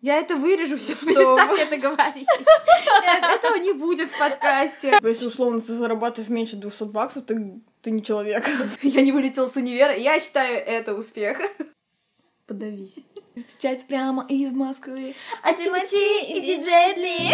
[0.00, 2.26] Я это вырежу все, перестань это говорить.
[3.22, 4.98] Этого не будет в подкасте.
[5.02, 8.48] Если условно ты зарабатываешь меньше 200 баксов, ты, ты не человек.
[8.82, 11.38] Я не вылетела с универа, я считаю это успех.
[12.46, 12.94] Подавись.
[13.36, 15.14] Встречать прямо из Москвы.
[15.42, 17.30] А Тимати и диджей Ли.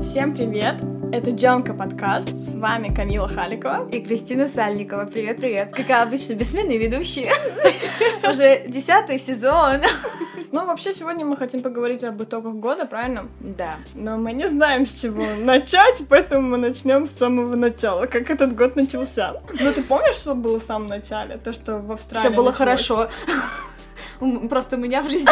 [0.00, 0.97] Всем привет!
[1.10, 2.34] Это Джанка подкаст.
[2.36, 3.88] С вами Камила Халикова.
[3.90, 5.06] И Кристина Сальникова.
[5.06, 5.72] Привет-привет.
[5.74, 7.32] Как обычно, бессменные ведущие.
[8.30, 9.82] Уже десятый сезон.
[10.50, 13.28] Ну, вообще, сегодня мы хотим поговорить об итогах года, правильно?
[13.38, 13.74] Да.
[13.94, 18.56] Но мы не знаем, с чего начать, поэтому мы начнем с самого начала, как этот
[18.56, 19.34] год начался.
[19.60, 21.36] Ну, ты помнишь, что было в самом начале?
[21.36, 22.56] То, что в Австралии Все было началось?
[22.56, 23.10] хорошо.
[24.48, 25.28] Просто у меня в жизни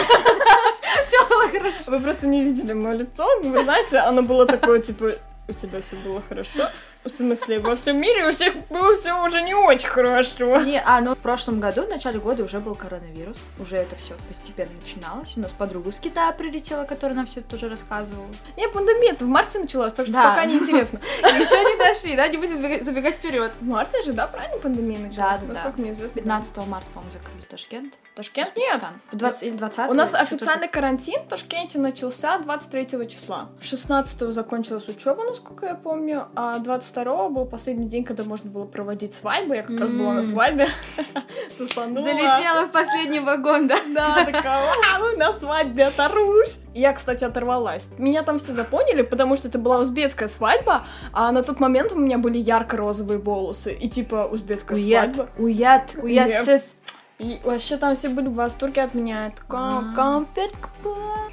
[1.04, 1.76] все было хорошо.
[1.86, 5.12] Вы просто не видели мое лицо, вы знаете, оно было такое, типа,
[5.48, 6.70] у тебя все было хорошо.
[7.06, 10.60] В смысле, во всем мире у всех было все уже не очень хорошо.
[10.62, 13.38] Не, а, ну в прошлом году, в начале года уже был коронавирус.
[13.60, 15.34] Уже это все постепенно начиналось.
[15.36, 18.26] У нас подруга с Китая прилетела, которая нам все это тоже рассказывала.
[18.56, 20.30] Не, пандемия в марте началась, так что Да.
[20.30, 21.00] пока не интересно.
[21.22, 23.52] Еще не дошли, да, не будем забегать- вперед.
[23.60, 25.38] В марте же, да, правильно пандемия началась?
[25.38, 26.20] Да, да, Насколько мне известно.
[26.20, 27.94] 15 марта, по-моему, закрыли Ташкент.
[28.16, 28.56] Ташкент?
[28.56, 28.82] Нет.
[29.12, 33.48] В 20 или 20 У нас официальный карантин в Ташкенте начался 23 числа.
[33.60, 36.58] 16 закончилась учеба, насколько я помню, а
[36.96, 39.56] 22 был последний день, когда можно было проводить свадьбы.
[39.56, 40.68] Я как раз была на свадьбе.
[41.58, 43.76] Залетела в последний вагон, да?
[43.94, 46.58] Да, такая, «Вау, на свадьбе оторвусь.
[46.74, 47.90] Я, кстати, оторвалась.
[47.98, 51.96] Меня там все запомнили, потому что это была узбекская свадьба, а на тот момент у
[51.96, 53.74] меня были ярко-розовые волосы.
[53.74, 55.28] И типа узбекская свадьба.
[55.38, 56.76] уят, уят, сес.
[57.18, 59.32] И вообще там все были в восторге от меня.
[59.34, 59.92] Такая, А.
[59.94, 60.68] конфетка.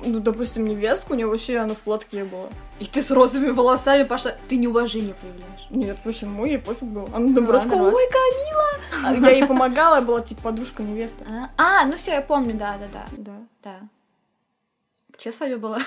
[0.06, 2.47] Ну, допустим, невестка, у нее вообще она в платке была.
[2.80, 4.31] И ты с розовыми волосами пошла.
[4.47, 5.53] Ты неуважение проявляешь.
[5.74, 6.46] Нет, почему?
[6.46, 7.08] Ей пофиг было.
[7.08, 9.06] Она наоборот А, сказала, ой, Камила!
[9.06, 11.26] А Я ей помогала, я была типа подружка невесты.
[11.28, 13.06] А, а, ну все, я помню, да, да, да.
[13.18, 13.38] Да.
[13.64, 13.80] Да.
[15.18, 15.80] Чья свадьба была?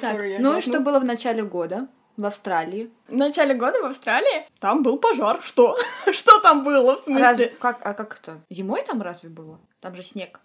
[0.00, 2.90] Так, ну и что было в начале года в Австралии?
[3.08, 5.40] В начале года в Австралии там был пожар.
[5.42, 5.76] Что?
[6.12, 7.22] Что там было, в смысле?
[7.22, 8.40] Разве, как, а как это?
[8.48, 9.60] Зимой там разве было?
[9.80, 10.40] Там же снег.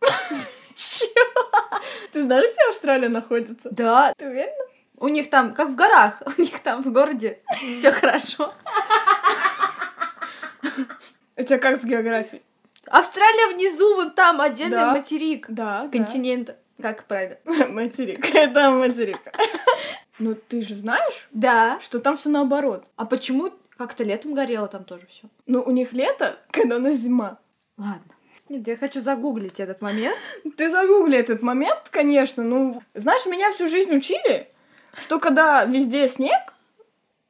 [0.74, 1.29] Чего?
[2.12, 3.68] Ты знаешь, где Австралия находится?
[3.70, 4.12] Да.
[4.16, 4.64] Ты уверена?
[4.98, 7.40] У них там, как в горах, у них там в городе
[7.74, 8.52] все хорошо.
[11.36, 12.42] У тебя как с географией?
[12.86, 14.92] Австралия внизу, вон там отдельный Да.
[14.94, 15.46] материк.
[15.48, 16.54] Да, Континент.
[16.82, 17.36] Как правильно?
[17.68, 18.34] Материк.
[18.34, 19.18] Это материк.
[20.22, 21.78] Ну, ты же знаешь, Да.
[21.80, 22.84] что там все наоборот.
[22.96, 25.22] А почему как-то летом горело там тоже все?
[25.46, 27.38] Ну, у них лето, когда у нас зима.
[27.78, 28.02] Ладно.
[28.50, 30.16] Нет, я хочу загуглить этот момент.
[30.56, 32.42] Ты загугли этот момент, конечно.
[32.42, 34.48] Ну, знаешь, меня всю жизнь учили,
[35.00, 36.52] что когда везде снег,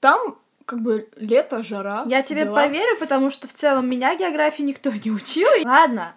[0.00, 2.04] там как бы лето, жара.
[2.06, 2.54] Я тебе дела.
[2.54, 5.46] поверю, потому что в целом меня географии никто не учил.
[5.62, 6.14] Ладно.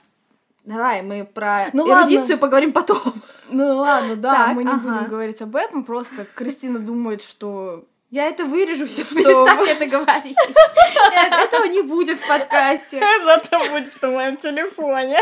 [0.64, 3.22] Давай, мы про Ну эрудицию поговорим потом.
[3.50, 4.88] Ну ладно, да, Так, мы не ага.
[4.88, 7.84] будем говорить об этом, просто Кристина думает, что...
[8.14, 9.70] Я это вырежу все, Что перестань вы?
[9.70, 10.38] это говорить.
[10.38, 13.02] Э, Этого не будет в подкасте.
[13.24, 15.18] Зато будет в моем телефоне.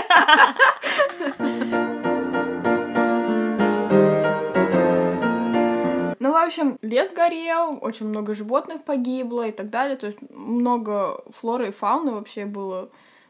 [6.19, 9.95] Ну, в общем, лес горел, очень много животных погибло и так далее.
[9.95, 12.89] То есть много флоры и фауны вообще было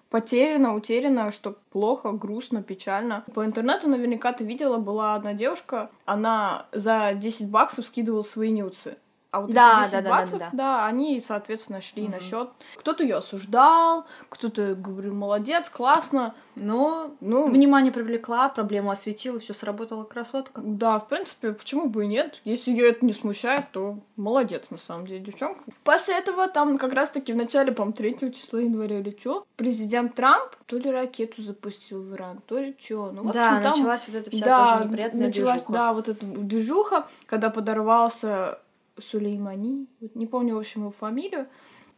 [0.09, 3.23] потеряно, утеряно, что плохо, грустно, печально.
[3.35, 8.97] По интернету наверняка ты видела, была одна девушка, она за 10 баксов скидывала свои нюцы.
[9.31, 10.49] А вот Да, эти 10 да, да, да, баксов, да.
[10.51, 12.19] да, они, соответственно, шли на Мгм.
[12.21, 12.49] счет.
[12.75, 16.35] Кто-то ее осуждал, кто-то говорил, молодец, классно.
[16.55, 20.59] Ну, Ну, внимание привлекла, проблему осветила, все сработала красотка.
[20.61, 22.41] Да, в принципе, почему бы и нет?
[22.43, 25.61] Если ее это не смущает, то молодец, на самом деле, девчонка.
[25.85, 30.51] После этого, там, как раз-таки в начале, по-моему, 3 числа января или что, президент Трамп
[30.65, 33.11] то ли ракету запустил в Иран, то ли что.
[33.13, 33.71] Ну, в да, общем, там...
[33.77, 35.73] началась вот эта вся да, тоже неприятная началась, движуха.
[35.73, 38.59] да, вот эта движуха, когда подорвался
[39.01, 41.47] Сулеймани, не помню, в общем, его фамилию.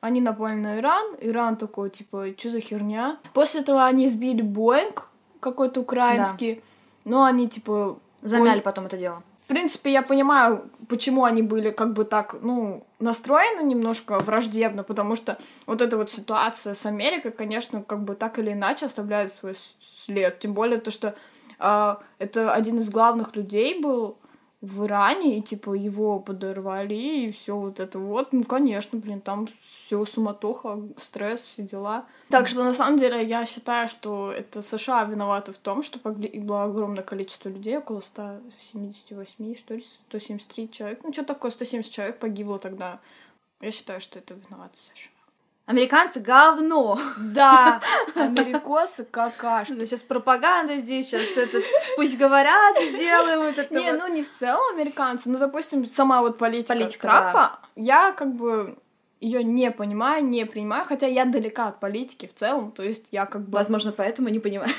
[0.01, 3.19] Они напали на Иран, Иран такой, типа, что за херня?
[3.33, 6.61] После этого они сбили Боинг какой-то украинский,
[7.05, 9.23] но они, типа, Замяли потом это дело.
[9.45, 15.15] в принципе, я понимаю, почему они были как бы так, ну, настроены немножко враждебно, потому
[15.15, 15.37] что
[15.67, 19.55] вот эта вот ситуация с Америкой, конечно, как бы так или иначе оставляет свой
[20.05, 20.39] след.
[20.39, 21.15] Тем более то, что
[21.59, 24.17] а, это один из главных людей был
[24.63, 28.31] в Иране, и типа его подорвали, и все вот это вот.
[28.31, 32.05] Ну, конечно, блин, там все суматоха, стресс, все дела.
[32.29, 36.63] Так что на самом деле я считаю, что это США виноваты в том, что погибло
[36.63, 40.99] огромное количество людей, около 178, что ли, 173 человек.
[41.03, 43.01] Ну, что такое, 170 человек погибло тогда.
[43.59, 45.22] Я считаю, что это виноваты США.
[45.65, 46.99] Американцы говно.
[47.17, 47.81] Да,
[48.15, 49.71] америкосы какашки.
[49.71, 51.63] Ну, сейчас пропаганда здесь, сейчас этот,
[51.95, 53.71] пусть говорят, сделаем этот.
[53.71, 57.59] Не, ну не в целом американцы, ну, допустим, сама вот политика, политика Трампа, да.
[57.75, 58.77] я как бы
[59.21, 63.25] ее не понимаю, не принимаю, хотя я далека от политики в целом, то есть я
[63.25, 63.57] как бы...
[63.57, 64.69] Возможно, поэтому не понимаю.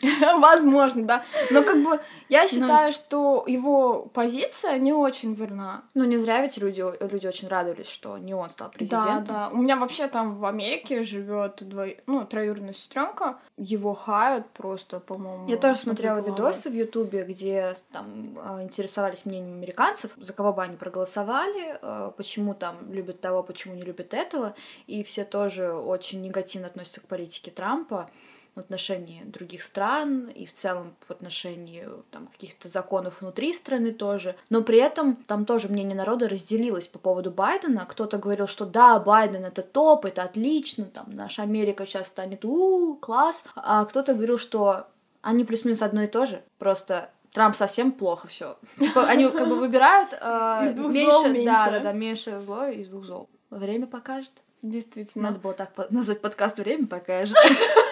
[0.38, 1.24] Возможно, да.
[1.50, 2.92] Но как бы я ну, считаю, Но...
[2.92, 5.82] что его позиция не очень верна.
[5.94, 9.24] Ну, не зря ведь люди, люди очень радовались, что не он стал президентом.
[9.24, 9.50] Да, да.
[9.52, 11.86] У меня вообще там в Америке живет дво...
[12.06, 13.38] ну, троюродная сестренка.
[13.56, 15.48] Его хают просто, по-моему.
[15.48, 20.62] Я тоже смотрела видосы в Ютубе, где там а, интересовались мнением американцев, за кого бы
[20.62, 24.54] они проголосовали, а, почему там любят того, почему не любят этого.
[24.86, 28.08] И все тоже очень негативно относятся к политике Трампа
[28.54, 34.36] в отношении других стран и в целом в отношении там, каких-то законов внутри страны тоже.
[34.48, 37.86] Но при этом там тоже мнение народа разделилось по поводу Байдена.
[37.86, 42.96] Кто-то говорил, что да, Байден это топ, это отлично, там наша Америка сейчас станет у
[42.96, 43.44] класс.
[43.54, 44.86] А кто-то говорил, что
[45.22, 48.58] они плюс-минус одно и то же, просто Трамп совсем плохо все.
[48.78, 50.16] Типа, они как бы выбирают э,
[50.64, 51.44] из двух меньше, зол меньше.
[51.44, 53.28] Да, да, да, меньше зло из двух зол.
[53.50, 54.32] Время покажет.
[54.62, 55.28] Действительно.
[55.28, 57.36] Надо было так назвать подкаст «Время покажет».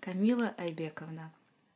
[0.00, 1.32] Камила Айбековна,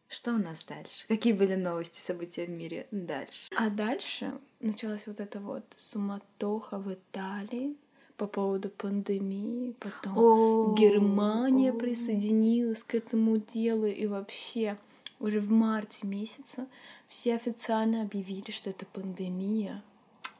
[0.08, 1.06] что у нас дальше?
[1.08, 3.50] Какие были новости, события в мире дальше?
[3.56, 7.76] А дальше началась вот эта вот суматоха в Италии
[8.18, 14.76] по поводу пандемии, потом О, Германия присоединилась к этому делу, и вообще
[15.18, 16.66] уже в марте месяца
[17.08, 19.82] все официально объявили, что это пандемия,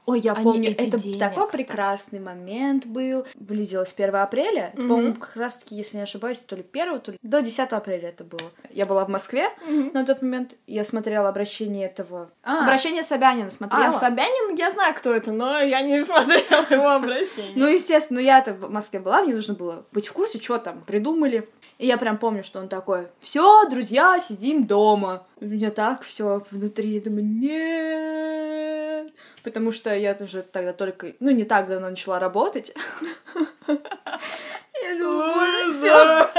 [0.07, 1.57] Ой, я помню, это такой кстати.
[1.57, 3.25] прекрасный момент был.
[3.35, 4.73] Близилось 1 апреля.
[4.75, 4.89] Mm-hmm.
[4.89, 8.11] По-моему, как раз таки, если не ошибаюсь, то ли 1, то ли до 10 апреля
[8.11, 8.51] это было.
[8.71, 9.93] Я была в Москве mm-hmm.
[9.95, 10.55] на тот момент.
[10.67, 12.31] Я смотрела обращение этого...
[12.43, 12.65] А.
[12.65, 13.87] Обращение Собянина смотрела.
[13.87, 17.53] А, Собянин, я знаю, кто это, но я не смотрела его обращение.
[17.57, 20.83] Ну, естественно, ну я-то в Москве была, мне нужно было быть в курсе, что там
[20.83, 21.49] придумали.
[21.79, 25.27] И я прям помню, что он такой, все, друзья, сидим дома.
[25.41, 28.84] У меня так все внутри, я думаю, нет
[29.45, 32.75] потому что я тоже тогда только, ну, не так давно начала работать.
[34.83, 36.31] Я думаю, все.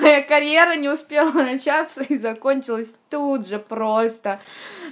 [0.00, 4.40] Моя карьера не успела начаться и закончилась тут же просто.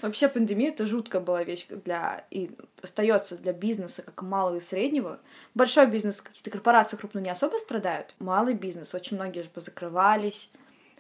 [0.03, 2.51] Вообще пандемия это жуткая была вещь для и
[2.83, 5.19] остается для бизнеса как малого и среднего.
[5.55, 8.15] Большой бизнес, какие-то корпорации крупные не особо страдают.
[8.19, 10.51] Малый бизнес, очень многие же позакрывались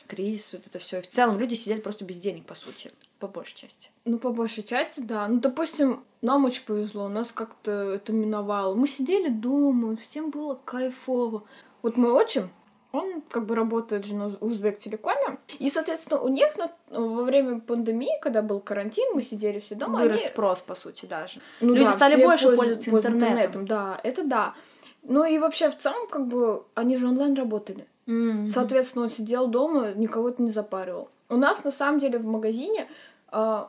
[0.06, 0.98] кризис, вот это все.
[0.98, 3.90] И в целом люди сидели просто без денег, по сути, по большей части.
[4.04, 5.28] Ну, по большей части, да.
[5.28, 8.74] Ну, допустим, нам очень повезло, нас как-то это миновало.
[8.74, 11.44] Мы сидели дома, всем было кайфово.
[11.82, 12.50] Вот мой отчим,
[12.92, 15.38] он как бы работает же на Узбек Телекоме.
[15.58, 20.00] И, соответственно, у них на, во время пандемии, когда был карантин, мы сидели все дома.
[20.00, 20.28] Вырос они...
[20.28, 21.40] спрос, по сути, даже.
[21.60, 23.28] Ну, Люди да, стали больше пользоваться интернетом.
[23.28, 23.66] интернетом.
[23.66, 24.54] Да, это да.
[25.02, 27.86] Ну и вообще в целом, как бы, они же онлайн работали.
[28.06, 28.48] Mm-hmm.
[28.48, 31.10] Соответственно, он сидел дома, никого это не запаривал.
[31.28, 32.86] У нас, на самом деле, в магазине
[33.32, 33.64] э,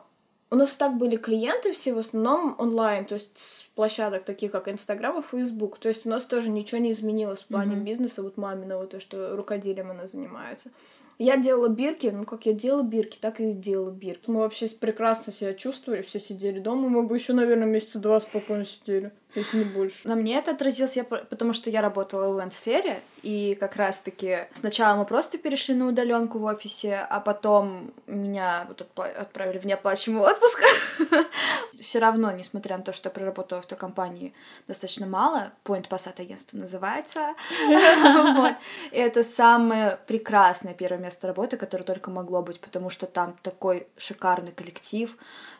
[0.50, 4.68] у нас так были клиенты все в основном онлайн, то есть с площадок таких, как
[4.68, 5.78] Инстаграм и Фейсбук.
[5.78, 7.84] То есть у нас тоже ничего не изменилось в плане mm-hmm.
[7.84, 10.70] бизнеса, вот маминого, то, что рукоделием она занимается.
[11.18, 14.30] Я делала бирки, ну как я делала бирки, так и делала бирки.
[14.30, 18.64] Мы вообще прекрасно себя чувствовали, все сидели дома, мы бы еще, наверное, месяца два спокойно
[18.64, 20.08] сидели если не больше.
[20.08, 24.96] На мне это отразилось, я, потому что я работала в ивент-сфере, и как раз-таки сначала
[24.96, 30.62] мы просто перешли на удаленку в офисе, а потом меня вот отправили в неоплачиваемый отпуск.
[31.80, 34.34] Все равно, несмотря на то, что я проработала в той компании
[34.66, 37.34] достаточно мало, Point Passat агентство называется,
[38.92, 44.52] это самое прекрасное первое место работы, которое только могло быть, потому что там такой шикарный
[44.52, 45.16] коллектив,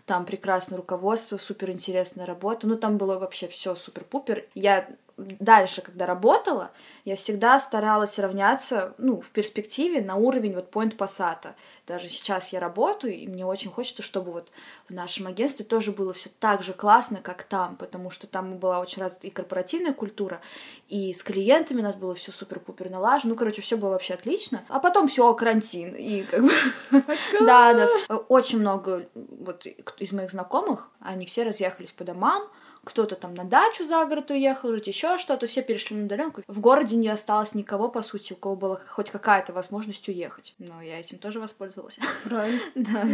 [0.06, 2.66] там прекрасное руководство, супер интересная работа.
[2.66, 4.46] Ну, там было вообще все супер-пупер.
[4.54, 6.70] Я дальше, когда работала,
[7.04, 11.54] я всегда старалась равняться, ну, в перспективе на уровень вот Point Passat.
[11.86, 14.50] Даже сейчас я работаю, и мне очень хочется, чтобы вот
[14.88, 18.78] в нашем агентстве тоже было все так же классно, как там, потому что там была
[18.78, 20.40] очень развита и корпоративная культура,
[20.88, 23.32] и с клиентами у нас было все супер-пупер налажено.
[23.32, 24.62] Ну, короче, все было вообще отлично.
[24.68, 26.52] А потом все карантин, и как бы...
[27.40, 28.16] Да, да.
[28.28, 32.48] Очень много вот из моих знакомых, они все разъехались по домам,
[32.84, 36.42] кто-то там на дачу за город уехал, жить еще что-то, все перешли на удаленку.
[36.46, 40.54] В городе не осталось никого, по сути, у кого была хоть какая-то возможность уехать.
[40.58, 41.98] Но я этим тоже воспользовалась.
[42.24, 42.60] Правильно.
[42.74, 43.04] Да,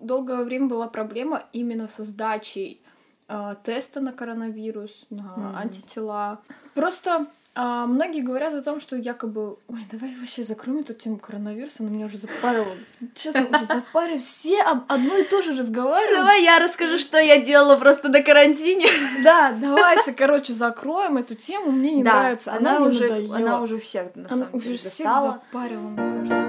[0.00, 2.82] Долгое время была проблема именно со сдачей
[3.28, 6.40] э, теста на коронавирус, на антитела.
[6.74, 11.82] Просто а, многие говорят о том, что якобы, ой, давай вообще закроем эту тему коронавируса,
[11.82, 12.74] она меня уже запарила.
[13.14, 14.18] Честно, уже запарила.
[14.18, 16.16] Все об одно и то же разговаривают.
[16.20, 18.86] Давай я расскажу, что я делала просто на карантине.
[19.24, 21.70] Да, давайте, короче, закроем эту тему.
[21.72, 22.52] Мне не Да, нравится.
[22.52, 23.36] Она, она уже, надоела.
[23.36, 25.42] она уже всех на Она самом уже деле всех достала.
[25.52, 26.46] запарила, мне кажется.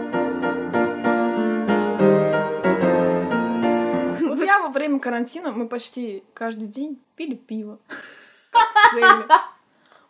[4.28, 7.80] Вот я во время карантина, мы почти каждый день пили пиво.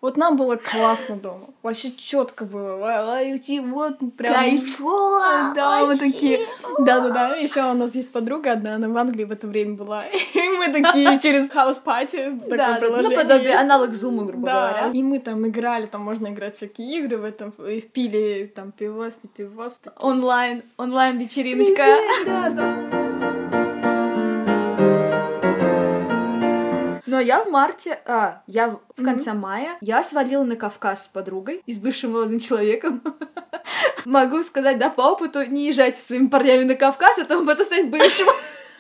[0.02, 1.46] Вот нам было классно дома.
[1.62, 2.76] Вообще четко было.
[2.76, 4.34] Вот прям.
[4.34, 5.54] Кайфово!
[5.56, 6.40] Да, мы такие.
[6.80, 7.36] Да, да, да.
[7.36, 10.04] Еще у нас есть подруга одна, она в Англии в это время была.
[10.34, 13.18] И мы такие через хаус пати Да, такое приложение.
[13.18, 13.62] наподобие есть.
[13.62, 14.90] аналог зума, грубо говоря.
[14.92, 17.52] и мы там играли, там можно играть всякие игры в этом,
[17.94, 19.82] пили там пивос, не пивос.
[20.00, 21.86] Онлайн, онлайн вечериночка.
[22.26, 23.01] Да, да.
[27.12, 31.08] Но я в марте, а, я в в конце мая, я свалила на Кавказ с
[31.10, 33.04] подругой и с бывшим молодым человеком.
[34.06, 37.66] Могу сказать, да, по опыту, не езжайте своими парнями на Кавказ, а то он потом
[37.66, 38.28] станет бывшим.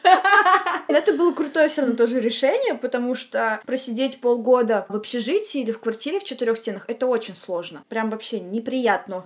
[0.87, 5.79] Это было крутое все равно тоже решение, потому что просидеть полгода в общежитии или в
[5.79, 7.83] квартире в четырех стенах это очень сложно.
[7.89, 9.25] Прям вообще неприятно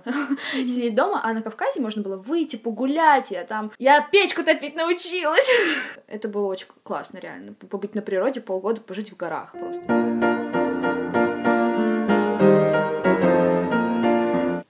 [0.54, 3.30] сидеть дома, а на Кавказе можно было выйти, погулять.
[3.30, 3.72] Я там.
[3.78, 5.50] Я печку топить научилась.
[6.06, 7.54] Это было очень классно, реально.
[7.54, 10.55] Побыть на природе полгода, пожить в горах просто.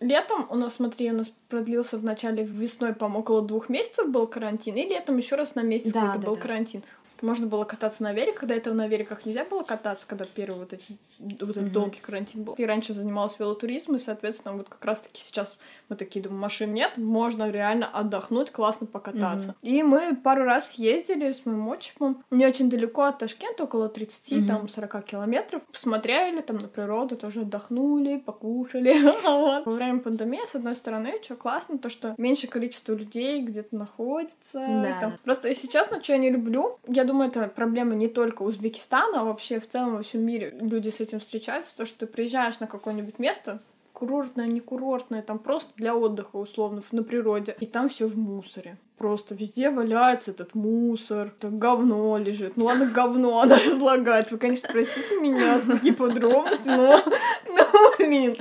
[0.06, 4.28] Летом у нас, смотри, у нас продлился в начале весной, по-моему, около двух месяцев был
[4.28, 6.42] карантин, и летом еще раз на месяц Да, где-то да, был да.
[6.42, 6.82] карантин.
[7.22, 10.72] Можно было кататься на велик, когда этого на великах нельзя было кататься, когда первый вот,
[10.72, 11.70] эти, вот этот Мгм.
[11.72, 12.54] долгий карантин был.
[12.54, 15.56] И раньше занималась велотуризмом, и, соответственно, вот как раз-таки сейчас
[15.88, 19.54] мы такие думаем, машин нет, можно реально отдохнуть, классно покататься.
[19.62, 24.38] И мы пару раз ездили с моим отчимом, не очень далеко от Ташкента, около 30,
[24.38, 24.46] Мгм.
[24.46, 25.62] там, 40 километров.
[25.72, 28.92] Посмотрели там на природу, тоже отдохнули, покушали.
[29.64, 34.58] Во время пандемии, с одной стороны, что классно, то, что меньше количество людей где-то находится.
[34.82, 35.18] Да.
[35.24, 39.24] Просто, если честно, что я не люблю, я думаю, это проблема не только Узбекистана, а
[39.24, 42.66] вообще в целом во всем мире люди с этим встречаются, то, что ты приезжаешь на
[42.66, 43.60] какое-нибудь место,
[43.92, 48.76] курортное, не курортное, там просто для отдыха условно на природе, и там все в мусоре.
[48.98, 52.56] Просто везде валяется этот мусор, это говно лежит.
[52.56, 54.34] Ну ладно, говно, она разлагается.
[54.34, 57.02] Вы, конечно, простите меня за такие подробности, но,
[57.48, 57.66] но
[57.98, 58.36] блин.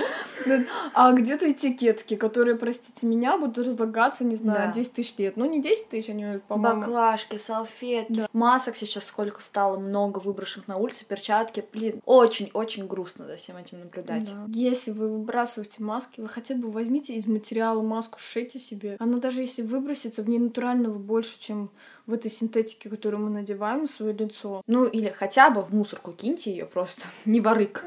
[0.94, 4.72] А где-то этикетки, которые, простите меня, будут разлагаться, не знаю, Да.
[4.72, 5.36] 10 тысяч лет.
[5.36, 6.82] Ну, не 10 тысяч, они, по-моему...
[6.82, 8.26] Баклажки, салфетки.
[8.32, 11.64] Масок сейчас сколько стало много выброшенных на улице, перчатки.
[11.72, 14.32] Блин, очень-очень грустно за всем этим наблюдать.
[14.32, 14.44] Да.
[14.48, 18.96] Если вы выбрасываете маски, вы хотя бы возьмите из материала маску, сшейте себе.
[18.98, 21.70] Она даже если выбросится, в ней натурального больше, чем
[22.06, 24.62] в этой синтетике, которую мы надеваем на свое лицо.
[24.66, 27.06] Ну, или хотя бы в мусорку киньте ее просто.
[27.24, 27.84] Не ворык.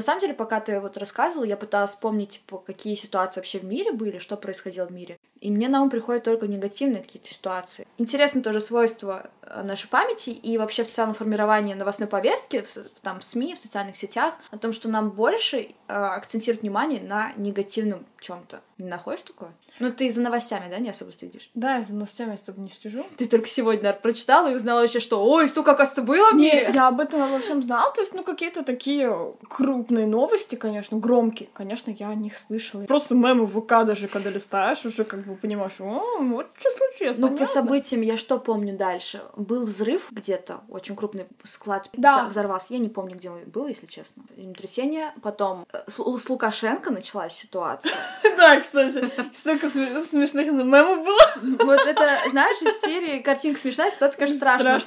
[0.00, 3.64] На самом деле, пока ты вот рассказывал, я пыталась вспомнить, типа, какие ситуации вообще в
[3.64, 5.18] мире были, что происходило в мире.
[5.40, 7.86] И мне на ум приходят только негативные какие-то ситуации.
[7.98, 12.68] Интересно тоже свойство э, нашей памяти и вообще в целом формирование новостной повестки в,
[13.02, 17.32] там, в СМИ, в социальных сетях о том, что нам больше э, акцентируют внимание на
[17.36, 18.60] негативном чем-то.
[18.76, 19.52] Не находишь такое?
[19.78, 21.50] Ну, ты за новостями, да, не особо следишь?
[21.54, 23.06] Да, я за новостями особо не слежу.
[23.16, 26.70] Ты только сегодня, наверное, прочитала и узнала вообще, что ой, столько, оказывается, было в мире.
[26.72, 31.48] я об этом обо всем знала, то есть, ну, какие-то такие крупные новости, конечно, громкие,
[31.52, 32.84] конечно, я о них слышала.
[32.84, 37.16] Просто мемы в ВК даже, когда листаешь, уже как бы понимаешь, о, вот что случилось,
[37.18, 39.20] Ну, по событиям я что помню дальше?
[39.36, 42.26] Был взрыв где-то, очень крупный склад Да.
[42.26, 42.74] взорвался.
[42.74, 44.22] Я не помню, где он был, если честно.
[44.36, 45.12] Землетрясение.
[45.22, 47.92] Потом э, с, с Лукашенко началась ситуация.
[48.36, 51.20] Да, кстати, столько сме- смешных мемов было.
[51.66, 54.80] Вот это, знаешь, из серии картинка смешная, ситуация, конечно, страшная на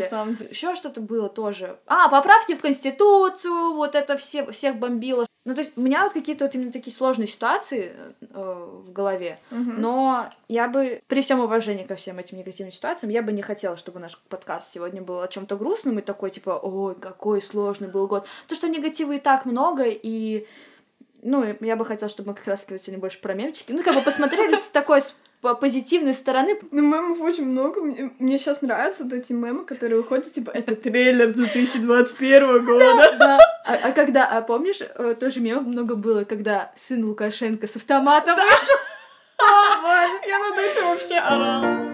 [0.00, 0.48] самом деле.
[0.50, 1.78] Еще что-то было тоже.
[1.86, 5.26] А, поправки в Конституцию, вот это все, всех бомбило.
[5.44, 9.38] Ну, то есть, у меня вот какие-то вот именно такие сложные ситуации э, в голове.
[9.50, 9.80] Мгм.
[9.80, 13.76] Но я бы, при всем уважении ко всем этим негативным ситуациям, я бы не хотела,
[13.76, 18.06] чтобы наш подкаст сегодня был о чем-то грустном и такой, типа, ой, какой сложный был
[18.06, 18.26] год.
[18.48, 20.46] То, что негатива и так много, и
[21.20, 23.72] ну, я бы хотела, чтобы мы как раз сегодня больше про мемчики.
[23.72, 25.00] Ну, как бы посмотрели с такой
[25.52, 26.58] позитивной стороны.
[26.70, 27.82] Ну, мемов очень много.
[27.82, 33.16] Мне, мне сейчас нравятся вот эти мемы, которые выходят, типа, это трейлер 2021 года.
[33.18, 33.38] Да.
[33.66, 38.36] А, а когда, а помнишь, э, тоже мемов много было, когда сын Лукашенко с автоматом
[38.36, 38.76] вышел?
[40.26, 41.93] Я над этим вообще орала.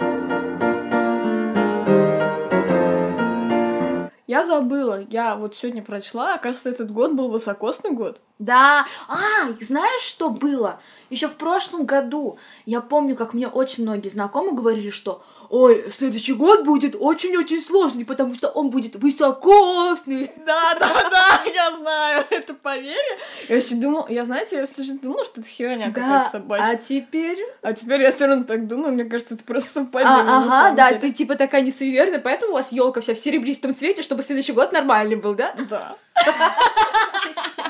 [4.31, 8.21] Я забыла, я вот сегодня прочла, оказывается, этот год был высокосный год.
[8.39, 8.87] Да.
[9.09, 9.19] А,
[9.61, 10.79] знаешь, что было?
[11.11, 16.33] Еще в прошлом году я помню, как мне очень многие знакомые говорили, что ой, следующий
[16.33, 20.30] год будет очень-очень сложный, потому что он будет высокосный.
[20.47, 23.19] Да, да, да, я знаю, это поверье.
[23.49, 26.73] Я еще думала, я, знаете, я все же думала, что это херня какая-то собачья.
[26.73, 27.38] а теперь...
[27.62, 30.25] А теперь я все равно так думаю, мне кажется, это просто совпадение.
[30.25, 33.75] А, ага, да, ты типа такая не суеверная, поэтому у вас елка вся в серебристом
[33.75, 35.54] цвете, чтобы следующий год нормальный был, да?
[35.69, 35.97] Да.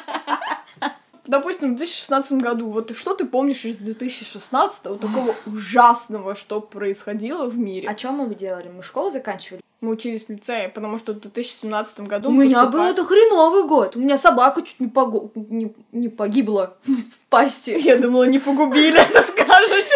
[1.30, 7.56] Допустим, в 2016 году, вот что ты помнишь из 2016 такого ужасного, что происходило в
[7.56, 7.88] мире?
[7.88, 8.68] А что мы делали?
[8.68, 9.62] Мы школу заканчивали?
[9.80, 13.64] Мы учились в лицее, потому что в 2017 году У меня был поступали- это хреновый
[13.66, 13.96] год.
[13.96, 17.70] У меня собака чуть не, пого- не, не погибла в пасти.
[17.78, 19.86] Я думала, не погубили, ты скажешь.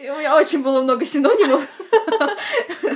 [0.00, 1.64] У меня очень было много синонимов.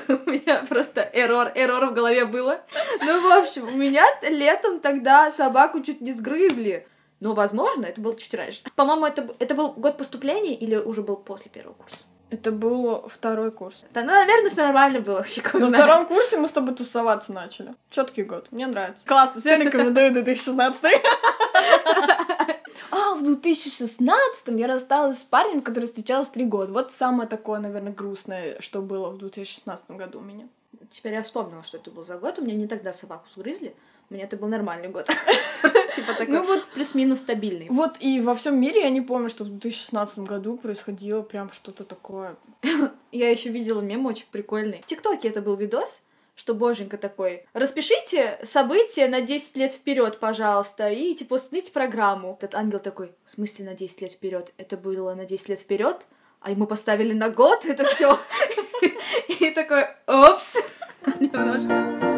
[0.09, 2.61] У меня просто эррор, эррор в голове было.
[3.05, 6.87] Ну, в общем, у меня летом тогда собаку чуть не сгрызли.
[7.21, 8.63] Но, возможно, это было чуть раньше.
[8.75, 11.99] По-моему, это, это был год поступления или уже был после первого курса?
[12.33, 13.85] Это был второй курс.
[13.93, 15.23] Да, ну, наверное, все нормально было.
[15.23, 15.85] фиг На знает.
[15.85, 17.75] втором курсе мы с тобой тусоваться начали.
[17.91, 19.05] Четкий год, мне нравится.
[19.05, 20.83] Классно, всем рекомендую 2016.
[22.91, 26.73] А, в 2016 я рассталась с парнем, который встречалась три года.
[26.73, 30.49] Вот самое такое, наверное, грустное, что было в 2016 году у меня.
[30.91, 32.39] Теперь я вспомнила, что это был за год.
[32.39, 33.75] У меня не тогда собаку сгрызли.
[34.09, 35.07] У меня это был нормальный год.
[35.95, 37.67] Типа такой Ну вот, плюс-минус стабильный.
[37.71, 41.85] вот и во всем мире я не помню, что в 2016 году происходило прям что-то
[41.85, 42.37] такое.
[43.13, 44.81] Я еще видела мем очень прикольный.
[44.83, 46.01] В ТикТоке это был видос,
[46.35, 52.37] что боженька такой, распишите события на 10 лет вперед, пожалуйста, и типа установите программу.
[52.41, 54.53] Этот ангел такой, в смысле на 10 лет вперед?
[54.57, 56.07] Это было на 10 лет вперед,
[56.41, 58.19] а ему поставили на год это все.
[59.41, 60.57] И такой, опс,
[61.21, 62.12] немножко.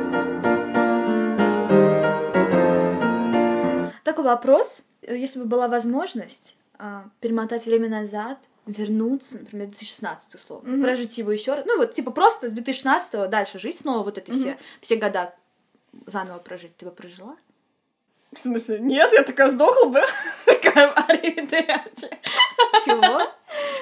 [4.24, 10.82] Вопрос, если бы была возможность а, перемотать время назад, вернуться, например, в 2016 условно, Мгм.
[10.82, 14.30] прожить его еще раз, ну вот типа просто с 2016 дальше жить снова вот эти
[14.30, 15.34] все, все года
[16.06, 17.36] заново прожить, ты бы прожила?
[18.32, 20.00] В смысле, нет, я такая сдохла бы.
[20.46, 22.08] Такая аривидерчи.
[22.84, 23.20] Чего?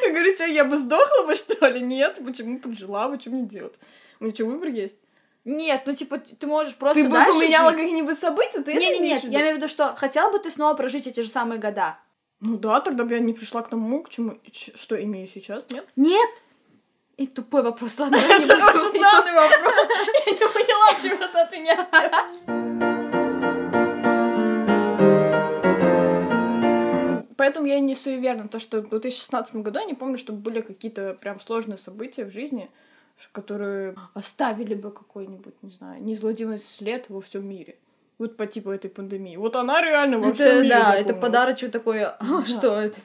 [0.03, 1.81] Я говорю, что, я бы сдохла бы, что ли?
[1.81, 3.75] Нет, почему прожила бы, что мне делать?
[4.21, 4.99] У меня что, выбор есть?
[5.45, 7.81] Нет, ну типа ты можешь просто Ты бы дальше поменяла жить.
[7.81, 9.33] какие-нибудь события, ты это Не, не, имеешь нет, виду?
[9.33, 11.99] я имею в виду, что хотела бы ты снова прожить эти же самые года.
[12.41, 15.87] Ну да, тогда бы я не пришла к тому, к чему, что имею сейчас, нет?
[15.97, 16.31] Нет.
[17.17, 18.17] И тупой вопрос, ладно.
[18.17, 19.75] не Это очень странный вопрос.
[20.27, 22.93] Я не поняла, чего ты от меня.
[27.37, 30.61] Поэтому я и не суеверна, то, что в 2016 году я не помню, чтобы были
[30.61, 32.71] какие-то прям сложные события в жизни,
[33.33, 37.77] которые оставили бы какой-нибудь, не знаю, неизгладимый след во всем мире.
[38.19, 39.37] Вот по типу этой пандемии.
[39.37, 42.45] Вот она реально во всем мире да, это подарочек такой, а, Да.
[42.45, 43.05] что этот,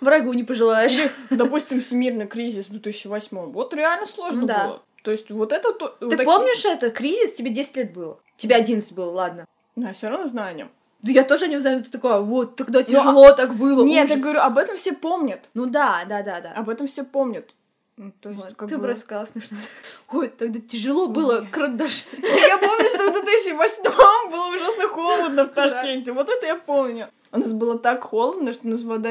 [0.00, 0.96] врагу не пожелаешь.
[1.30, 4.66] Допустим, всемирный кризис в 2008 Вот реально сложно Ну да.
[4.66, 4.82] было.
[5.02, 5.72] То есть вот это...
[5.72, 6.90] то- вот Ты такие- помнишь это?
[6.90, 8.18] Кризис, тебе 10 лет было.
[8.36, 9.46] Тебе 11 было, ладно.
[9.76, 10.68] Ну, я все равно знаю о нем.
[11.02, 13.84] Да я тоже не знаю, но ты такая, вот, тогда тяжело так было.
[13.84, 14.16] Нет, ужас».
[14.16, 15.50] я говорю, об этом все помнят.
[15.54, 16.52] Ну да, да, да, да.
[16.54, 17.54] Об этом все помнят.
[17.96, 19.56] Ну, то есть, Вот, как Ты бы- просто сказала смешно.
[20.12, 21.46] Ой, тогда тяжело было, Ой.
[21.48, 22.06] карандаш.
[22.12, 23.82] Я помню, что в 2008
[24.30, 26.12] было ужасно холодно в Ташкенте.
[26.12, 27.08] Вот это я помню.
[27.32, 29.10] У нас было так холодно, что у нас вода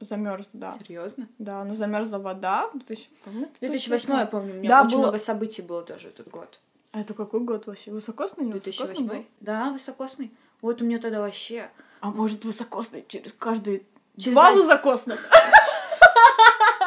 [0.00, 0.74] замерзла, да.
[0.78, 1.28] Серьезно?
[1.38, 2.68] Да, у нас замерзла вода.
[2.68, 6.08] в 2000 по-моему, это 2008 я помню, у меня Да, очень много событий было тоже
[6.08, 6.60] этот год.
[6.92, 7.90] А это какой год вообще?
[7.90, 9.14] Высокосный, не высокосный был?
[9.14, 9.24] 2008?
[9.40, 10.32] Да, высокосный.
[10.62, 11.70] Вот у меня тогда вообще...
[12.00, 13.86] А может, высокосный через каждый...
[14.16, 15.30] Через Два высокосных?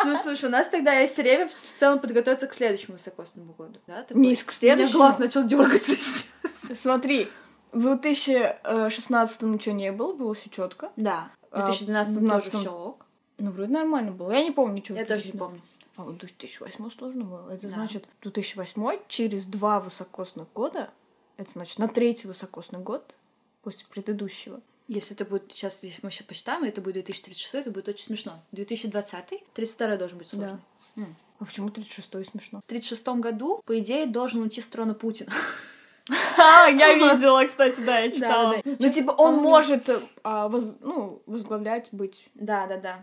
[0.06, 3.80] Ну, слушай, у нас тогда есть время в целом подготовиться к следующему высокосному году.
[3.88, 4.22] Да, такой?
[4.22, 4.98] Не к У меня следующему.
[4.98, 6.32] глаз начал дергаться сейчас.
[6.80, 7.28] Смотри,
[7.72, 10.92] в 2016 ничего не было, было все четко.
[10.96, 11.30] Да.
[11.52, 13.06] В А, 2012 в тоже 12 все ок.
[13.38, 14.32] Ну, вроде нормально было.
[14.32, 14.98] Я не помню ничего.
[14.98, 15.38] Я тоже не 2000.
[15.40, 15.62] помню.
[15.98, 17.50] А вот 2008 сложно было.
[17.52, 17.74] Это Да.
[17.76, 20.90] значит, 2008 через два высокосных года,
[21.38, 23.16] это значит на третий высокосный год
[23.64, 24.62] после предыдущего.
[24.92, 28.44] Если это будет сейчас, если мы еще посчитаем, это будет 2036, это будет очень смешно.
[28.52, 30.60] 2020, 32 должен быть сложный.
[30.98, 31.16] М.
[31.40, 32.60] А почему 36 смешно?
[32.60, 35.28] В 36 году, по идее, должен уйти с трона Путин.
[36.36, 38.56] А, я видела, кстати, да, я читала.
[38.56, 38.78] Да, да, да.
[38.80, 39.88] Ну, типа, он может,
[40.24, 40.50] а,
[40.82, 43.02] ну, возглавлять, быть Да, да, да.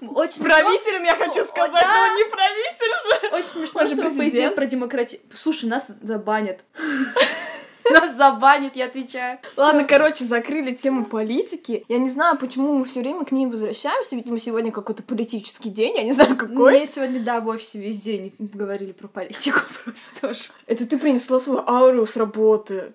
[0.00, 1.94] Очень правителем, я хочу сказать, да.
[1.94, 3.34] но он не правитель же.
[3.36, 5.20] Очень смешно, что по идее, про демократию...
[5.34, 6.64] Слушай, нас забанят.
[7.90, 9.38] Нас забанят, я отвечаю.
[9.56, 11.84] Ладно, короче, закрыли тему политики.
[11.88, 14.16] Я не знаю, почему мы все время к ней возвращаемся.
[14.16, 16.78] Видимо, сегодня какой-то политический день, я не знаю, какой.
[16.78, 20.40] Мне сегодня, да, в офисе весь день говорили про политику просто тоже.
[20.66, 22.92] Это ты принесла свою ауру с работы.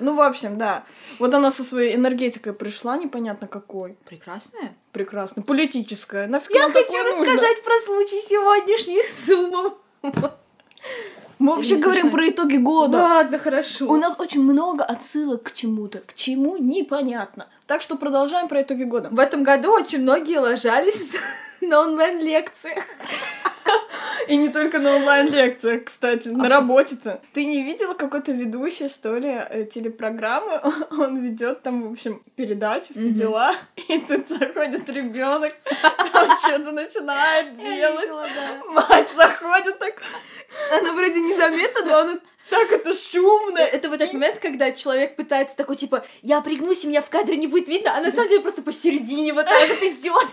[0.00, 0.84] Ну, в общем, да.
[1.18, 3.96] Вот она со своей энергетикой пришла, непонятно какой.
[4.04, 4.74] Прекрасная.
[4.96, 5.42] Прекрасно.
[5.42, 6.26] Политическая.
[6.26, 7.24] Нафиг Я хочу такое нужно?
[7.26, 9.74] рассказать про случай сегодняшний с Зумом.
[11.38, 12.96] Мы вообще говорим про итоги года.
[12.96, 13.84] Ладно, хорошо.
[13.88, 15.98] У нас очень много отсылок к чему-то.
[15.98, 17.46] К чему непонятно.
[17.66, 19.10] Так что продолжаем про итоги года.
[19.10, 21.14] В этом году очень многие ложались
[21.60, 22.82] на онлайн-лекциях.
[24.28, 26.54] И не только на онлайн-лекциях, кстати, на что?
[26.54, 27.20] работе-то.
[27.32, 30.60] Ты не видела какой-то ведущий, что ли, э, телепрограммы?
[30.90, 33.54] Он ведет там, в общем, передачу, все дела.
[33.88, 35.54] И тут заходит ребенок,
[36.12, 38.10] там что-то начинает делать.
[38.68, 40.02] Мать заходит так.
[40.72, 43.58] Она вроде незаметно, но она так это шумно.
[43.58, 47.36] Это вот этот момент, когда человек пытается такой, типа, я пригнусь, и меня в кадре
[47.36, 50.26] не будет видно, а на самом деле просто посередине вот так вот идет.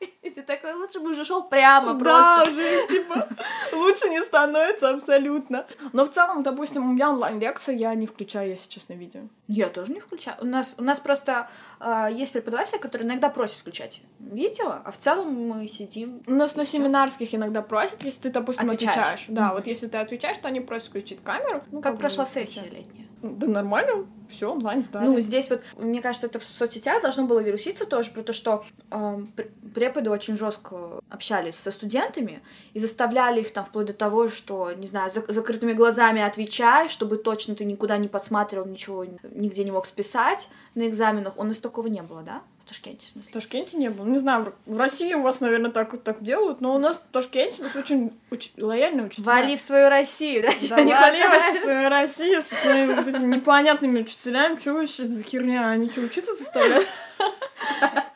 [0.22, 1.98] И ты такой, лучше бы уже шел прямо Да,
[2.44, 2.54] просто.
[2.54, 3.28] же, типа,
[3.72, 5.66] лучше не становится абсолютно.
[5.92, 9.22] Но в целом, допустим, у меня онлайн-лекция, я не включаю, если честно, видео.
[9.48, 10.36] Я тоже не включаю.
[10.40, 11.48] У нас, у нас просто
[11.80, 16.22] а, есть преподаватели, которые иногда просят включать видео, а в целом мы сидим.
[16.26, 18.96] У нас на семинарских иногда просят, если ты, допустим, Отвечаешь.
[18.96, 19.24] отвечаешь.
[19.28, 19.54] Да, Мгм.
[19.56, 21.62] вот если ты отвечаешь, то они просят включить камеру.
[21.72, 22.40] Ну, Как прошла всё.
[22.40, 23.07] сессия летняя?
[23.22, 25.06] Да нормально, все онлайн сдали.
[25.06, 28.64] Ну, здесь вот, мне кажется, это в соцсетях должно было вируситься тоже, про то, что
[28.90, 32.42] пр- преподы очень жестко общались со студентами
[32.74, 37.16] и заставляли их там вплоть до того, что, не знаю, за закрытыми глазами отвечай, чтобы
[37.16, 41.36] точно ты никуда не подсматривал, ничего нигде не мог списать на экзаменах.
[41.38, 42.42] У нас такого не было, да?
[42.68, 43.30] В Ташкенте, в смысле?
[43.30, 44.04] В Ташкенте не было.
[44.04, 47.12] Не знаю, в- в России у вас, наверное, так так делают, но у нас в
[47.12, 48.50] Ташкенте у нас очень уч...
[48.58, 49.24] лояльные учителя.
[49.24, 50.50] Вали в свою Россию, да?
[50.68, 54.58] Да, не вали вообще свою Россию со своими вот этими непонятными учителями.
[54.60, 55.70] Что вообще за херня?
[55.70, 56.86] Они что, учиться заставляют?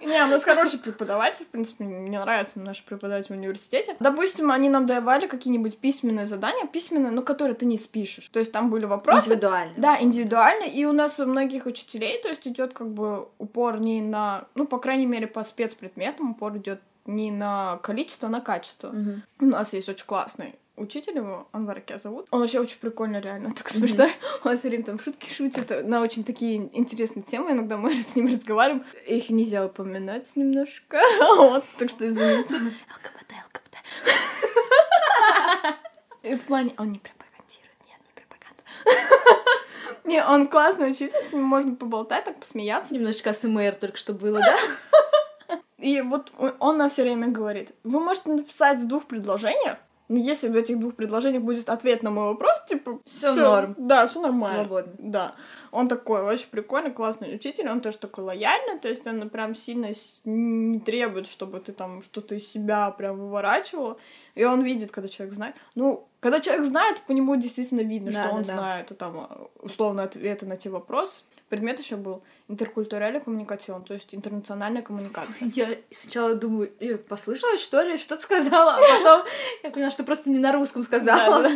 [0.01, 3.97] Не, у нас хороший преподаватель, в принципе, мне нравится наш преподаватель в университете.
[4.01, 8.29] Допустим, они нам давали какие-нибудь письменные задания, письменные, но которые ты не спишешь.
[8.29, 9.73] То есть там были вопросы, Индивидуально.
[9.77, 14.03] да, индивидуально, и у нас у многих учителей, то есть идет как бы упор не
[14.03, 18.89] на, ну, по крайней мере, по спецпредметам упор идет не на количество, а на качество.
[18.89, 19.23] Мгм.
[19.41, 22.27] У нас есть очень классный учитель, его Анварке зовут.
[22.31, 24.09] Он вообще очень прикольно, реально, так смешно.
[24.45, 27.53] Он все время там шутки шутит на очень такие интересные темы.
[27.53, 28.85] Иногда мы с ним разговариваем.
[29.07, 31.01] Их нельзя упоминать немножко.
[31.37, 32.55] Вот, так что извините.
[32.55, 33.77] ЛГБТ, ЛГБТ.
[36.23, 38.63] И В плане, он не пропагандирует, нет, не пропаганда.
[40.05, 42.95] Не, он классный учитель, с ним можно поболтать, так посмеяться.
[42.95, 44.57] Немножечко СМР только что было, да?
[45.79, 49.79] И вот он- нам все время говорит, вы можете написать в двух предложениях,
[50.17, 53.01] если в этих двух предложениях будет ответ на мой вопрос, типа...
[53.05, 53.75] Всё, норм.
[53.79, 54.61] Да, все нормально.
[54.61, 54.93] Свободно.
[54.99, 55.35] Да.
[55.71, 59.91] Он такой очень прикольный, классный учитель, он тоже такой лояльный, то есть он прям сильно
[60.25, 63.97] не требует, чтобы ты там что-то из себя прям выворачивала,
[64.35, 65.57] и он видит, когда человек знает.
[65.75, 68.59] Ну, когда человек знает, по нему действительно видно, Да, что он да, да.
[68.59, 71.25] знает, там условно ответы на те вопросы.
[71.53, 75.51] Предмет еще был интеркультуральная коммуникацион, то есть интернациональная коммуникация.
[75.55, 79.27] Я сначала думаю, «Э, послышалась, что ли, что-то сказала, а потом
[79.63, 81.51] я поняла, что просто не на русском сказала.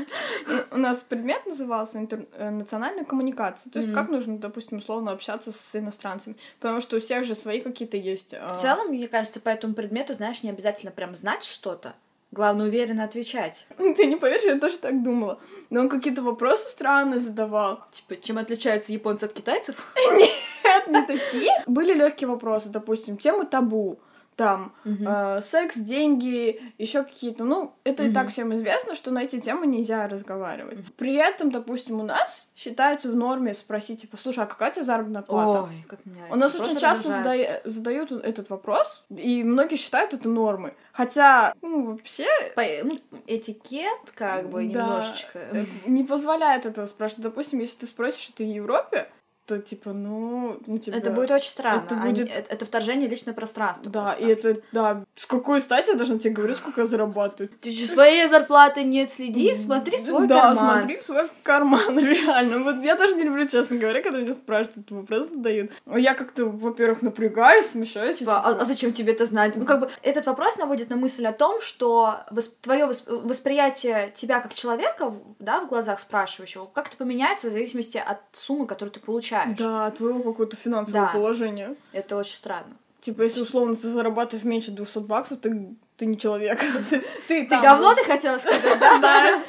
[0.70, 3.70] У нас предмет назывался интер- э, коммуникация.
[3.72, 6.36] То есть, как нужно, допустим, условно общаться с иностранцами.
[6.60, 8.34] Потому что у всех же свои какие-то есть.
[8.34, 11.94] а, В целом, мне кажется, по этому предмету, знаешь, не обязательно прям знать что-то.
[12.32, 13.66] Главное, уверенно отвечать.
[13.76, 15.40] Ты не поверишь, я тоже так думала.
[15.70, 17.84] Но он какие-то вопросы странные задавал.
[17.90, 19.92] Типа, чем отличаются японцы от китайцев?
[20.18, 21.52] Нет, не такие.
[21.66, 24.00] Были легкие вопросы, допустим, темы табу.
[24.36, 25.08] Там Мгм.
[25.08, 27.42] э, секс, деньги, еще какие-то.
[27.44, 28.14] Ну, это и Мгм.
[28.14, 30.78] так всем известно, что на эти темы нельзя разговаривать.
[30.96, 34.84] При этом, допустим, у нас считается в норме спросить, типа, слушай, а какая у тебя
[34.84, 35.68] заработная плата?
[35.70, 40.28] Ой, как меня У нас очень часто задая- задают этот вопрос, и многие считают это
[40.28, 40.74] нормой.
[40.92, 44.82] Хотя, ну, вообще, По- ну, этикет, как бы, Да.
[44.82, 45.38] немножечко.
[45.38, 47.22] это не позволяет этого спрашивать.
[47.22, 49.08] Допустим, если ты спросишь это в Европе,
[49.46, 51.84] то типа, ну, ну типа, Это будет очень странно.
[51.86, 53.90] это Они- будет- э- Это вторжение в личное пространство.
[53.90, 54.24] Да, просто.
[54.24, 57.48] и это, да, с какой стати я должна тебе говорить, сколько я зарабатываю?
[57.60, 60.78] Ты же своей зарплаты нет, следи, смотри свой да, карман.
[60.80, 62.58] смотри в свой карман, реально.
[62.64, 65.70] Вот я тоже не люблю, честно говоря, когда меня спрашивают, этот вопрос задают.
[65.94, 68.16] Я как-то, во-первых, напрягаюсь, смущаюсь.
[68.16, 69.56] и Типа, а, типа, а зачем тебе это знать?
[69.56, 72.16] Ну, как бы, этот вопрос наводит на мысль о том, что
[72.62, 78.66] твое восприятие тебя как человека, да, в глазах спрашивающего, как-то поменяется в зависимости от суммы,
[78.66, 79.35] которую ты получаешь.
[79.58, 81.12] Да, твоего какого-то финансового Да.
[81.12, 81.74] положения.
[81.92, 82.76] Это очень странно.
[83.00, 86.58] Типа, если условно ты зарабатываешь меньше 200 баксов, ты, ты не человек.
[87.28, 88.98] Ты, Ты говно, ты хотела сказать, да?
[88.98, 89.42] Да.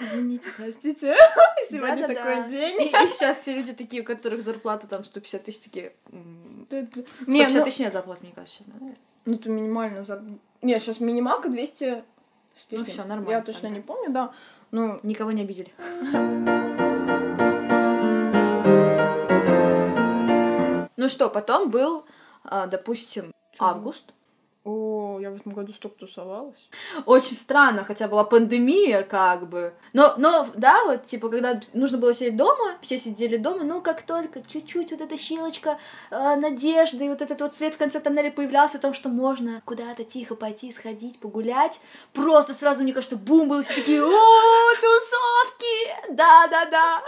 [0.00, 1.14] Извините, простите.
[1.70, 2.82] Сегодня такой день.
[2.82, 5.92] И, сейчас все люди такие, у которых зарплата там 150 тысяч, такие...
[6.10, 8.86] м, Ты- ты- 150 Не, ну, тысяч нет зарплат, мне кажется, сейчас, да?
[9.26, 10.24] ну это минимально за...
[10.62, 12.02] Не, сейчас минималка 200
[12.52, 14.32] с Ну, всё, нормально Я точно не помню, да.
[14.72, 15.72] Ну, Никого не обидели.
[21.04, 22.06] Ну что, потом был,
[22.44, 24.14] а, допустим, август.
[24.64, 26.70] О, я в этом году столько тусовалась.
[27.04, 29.74] Очень странно, хотя была пандемия, как бы.
[29.92, 34.00] Но, но, да, вот, типа, когда нужно было сидеть дома, все сидели дома, ну, как
[34.02, 35.76] только чуть-чуть вот эта щелочка
[36.10, 39.60] э, надежды, и вот этот вот свет в конце тоннеля появлялся о том, что можно
[39.66, 41.82] куда-то тихо пойти, сходить, погулять,
[42.14, 47.02] просто сразу, мне кажется, бум, было все такие, о, тусовки, да-да-да.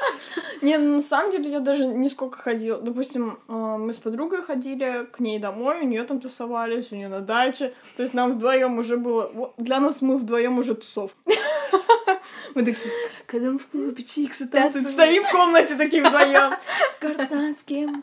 [0.61, 2.79] Не, ну, на самом деле я даже не сколько ходила.
[2.83, 7.09] Допустим, э, мы с подругой ходили к ней домой, у нее там тусовались, у нее
[7.09, 7.46] на даче.
[7.53, 9.53] То есть нам вдвоем уже было...
[9.59, 11.11] Для нас мы вдвоем уже тусов.
[12.55, 12.91] Мы такие,
[13.27, 16.57] Когда мы в клубе чиксы тут стоим в комнате такие вдвоем.
[16.93, 18.03] с городским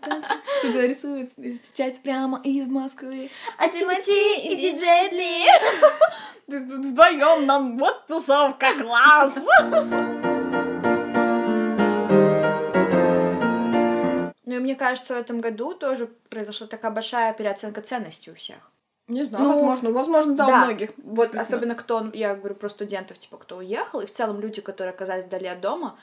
[0.60, 3.32] что-то рисуется, встречать прямо из Москвы.
[3.58, 5.46] А Тимати и диджей Ли.
[6.88, 9.34] Вдвоем нам вот тусовка, класс!
[14.46, 18.73] Ну и мне кажется, в этом году тоже произошла такая большая переоценка ценностей у всех.
[19.08, 20.92] Не знаю, Ну, возможно, возможно, да, у многих.
[20.98, 21.42] Вот действительно.
[21.42, 25.26] особенно кто, я говорю про студентов, типа, кто уехал, и в целом люди, которые оказались
[25.26, 25.98] вдали от дома,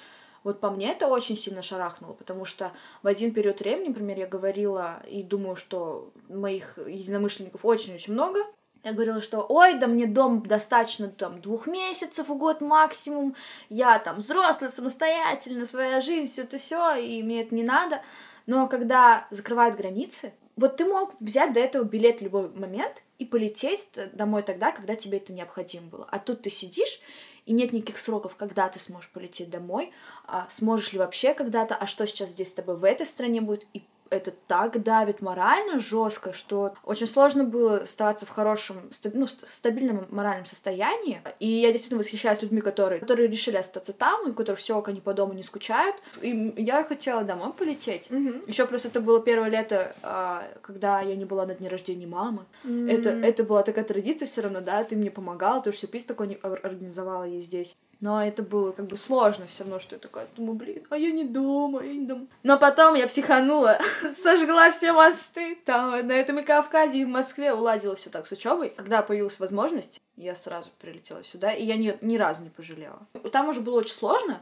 [0.45, 4.27] вот по мне это очень сильно шарахнуло, потому что в один период времени, например, я
[4.27, 8.41] говорила, и думаю, что моих единомышленников очень-очень много,
[8.83, 13.35] я говорила, что ой, да мне дом достаточно там двух месяцев в год максимум,
[13.69, 18.01] я там взрослая, самостоятельно, своя жизнь, все это все, и мне это не надо.
[18.47, 23.25] Но когда закрывают границы, вот ты мог взять до этого билет в любой момент и
[23.25, 26.09] полететь домой тогда, когда тебе это необходимо было.
[26.11, 27.01] А тут ты сидишь,
[27.47, 29.91] и нет никаких сроков, когда ты сможешь полететь домой,
[30.27, 33.67] а сможешь ли вообще когда-то, а что сейчас здесь с тобой в этой стране будет,
[33.73, 39.47] и это так давит морально жестко, что очень сложно было оставаться в хорошем, ну, ст-
[39.47, 41.23] стабильном моральном состоянии.
[41.39, 45.01] И я действительно восхищаюсь людьми, которые, которые решили остаться там, и у которых все, они
[45.01, 45.97] по дому не скучают.
[46.21, 48.11] И я хотела домой полететь.
[48.11, 48.43] Мгм.
[48.47, 52.45] Еще плюс это было первое лето, а, когда я не была на дне рождения мамы.
[52.65, 53.23] Это, М.
[53.25, 57.25] это была такая традиция все равно, да, ты мне помогала, ты уж сюрприз такой организовала
[57.25, 57.77] ей здесь.
[58.01, 61.11] Но это было как бы сложно все равно, что я такая, думаю, блин, а я
[61.11, 62.27] не дома, я не дома.
[62.43, 63.79] Но потом я психанула,
[64.17, 68.33] сожгла все мосты, там, на этом и Кавказе, и в Москве, уладила все так с
[68.33, 68.71] учебой.
[68.71, 73.07] Когда появилась возможность, я сразу прилетела сюда, и я ни, ни разу не пожалела.
[73.33, 74.41] Там уже было очень сложно,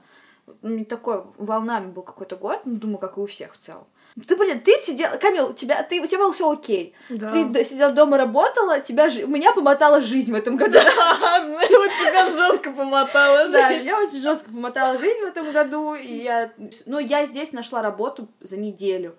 [0.88, 3.86] такой волнами был какой-то год, ну, думаю, как и у всех в целом.
[4.26, 6.94] Ты, блин, ты сидела, Камил, у тебя, ты, у тебя было все окей.
[7.08, 7.30] Да.
[7.30, 10.78] Ты сидела дома, работала, тебя, жи- меня помотала жизнь в этом году.
[11.20, 13.82] Да, вот тебя жестко помотала Да, жизнь.
[13.82, 16.50] меня очень жестко помотала жизнь в этом году, и я,
[16.86, 19.16] ну, я здесь нашла работу за неделю.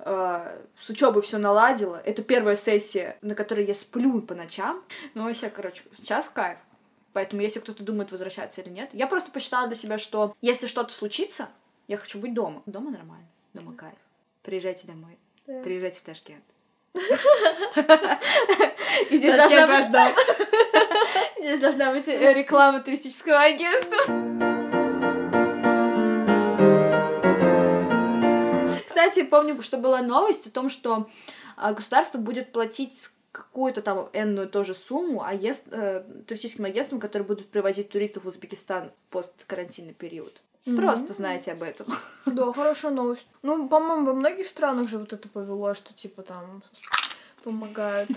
[0.00, 2.00] Э, С учебой все наладила.
[2.04, 4.82] Это первая сессия, на которой я сплю по ночам.
[5.14, 6.58] Ну, вообще, короче, сейчас кайф.
[7.12, 10.92] Поэтому, если кто-то думает, возвращаться или нет, я просто посчитала для себя, что если что-то
[10.92, 11.48] случится,
[11.88, 12.62] я хочу быть дома.
[12.66, 13.94] Дома нормально, дома кайф.
[14.42, 15.18] Приезжайте домой.
[15.46, 15.62] Да.
[15.62, 16.44] Приезжайте в Ташкент.
[19.10, 20.08] И здесь должна быть- ждал.
[21.38, 23.98] Здесь должна быть реклама туристического агентства.
[28.86, 31.08] Кстати, помню, что была новость о том, что
[31.56, 37.48] а, государство будет платить какую-то там энную тоже сумму агент, э, туристическим агентствам, которые будут
[37.50, 40.42] привозить туристов в Узбекистан в посткарантинный период.
[40.64, 41.86] Просто знаете об этом.
[42.24, 43.26] Да, хорошая новость.
[43.42, 46.62] Ну, по-моему, во многих странах же вот это повело, что типа там
[47.42, 48.08] помогают.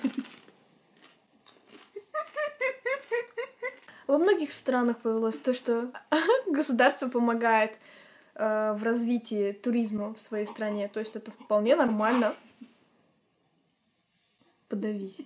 [4.05, 5.91] Во многих странах повелось то, что
[6.45, 7.71] государство помогает
[8.35, 10.87] э, в развитии туризма в своей стране.
[10.87, 12.35] То есть это вполне нормально.
[14.69, 15.17] Подавись.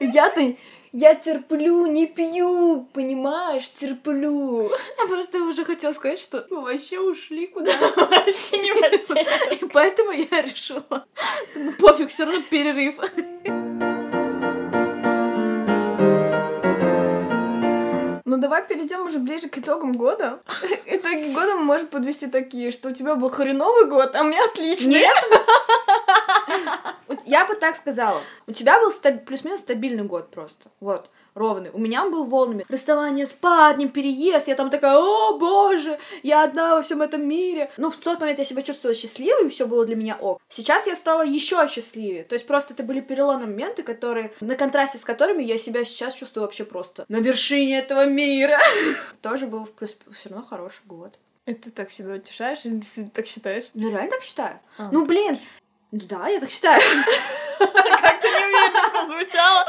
[0.00, 0.56] Я-то
[0.92, 4.70] я терплю, не пью, понимаешь, терплю.
[4.98, 9.18] Я просто уже хотела сказать, что мы вообще ушли куда Вообще не хотела.
[9.52, 11.06] И поэтому я решила,
[11.54, 12.96] ну пофиг, все равно перерыв.
[18.24, 20.40] Ну давай перейдем уже ближе к итогам года.
[20.86, 24.44] Итоги года мы можем подвести такие, что у тебя был хреновый год, а у меня
[24.46, 25.00] отличный.
[25.00, 25.16] Нет?
[27.30, 28.20] Я бы так сказала.
[28.46, 30.68] У тебя был стаб- плюс-минус стабильный год просто.
[30.80, 31.10] Вот.
[31.34, 31.70] Ровный.
[31.72, 32.66] У меня он был волнами.
[32.68, 34.48] Расставание с парнем, переезд.
[34.48, 37.70] Я там такая, о боже, я одна во всем этом мире.
[37.76, 40.40] Ну, в тот момент я себя чувствовала счастливой, и все было для меня ок.
[40.48, 42.24] Сейчас я стала еще счастливее.
[42.24, 46.14] То есть просто это были переломные моменты, которые, на контрасте с которыми я себя сейчас
[46.14, 48.58] чувствую вообще просто на вершине этого мира.
[49.22, 51.16] Тоже был плюс все равно хороший год.
[51.46, 53.70] Это ты так себя утешаешь или действительно так считаешь?
[53.74, 54.60] Ну, реально так считаю.
[54.78, 54.88] А.
[54.92, 55.38] Ну, блин.
[55.92, 56.80] Ну да, я так считаю.
[57.58, 59.66] Как-то неуверенно прозвучало.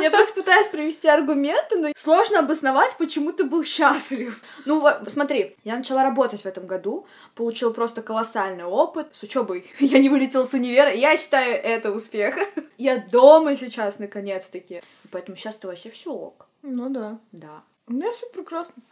[0.00, 4.40] Я просто пытаюсь привести аргументы, но сложно обосновать, почему ты был счастлив.
[4.64, 9.08] Ну, смотри, я начала работать в этом году, получила просто колоссальный опыт.
[9.12, 12.36] С учебой я не вылетела с универа, я считаю это успех.
[12.78, 14.82] Я дома сейчас, наконец-таки.
[15.10, 16.46] Поэтому сейчас-то вообще все ок.
[16.62, 17.18] Ну да.
[17.32, 17.62] Да.
[17.86, 18.82] У меня все прекрасно.